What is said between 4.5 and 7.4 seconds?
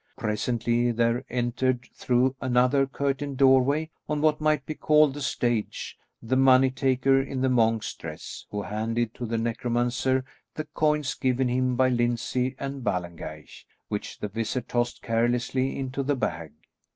be called the stage, the money taker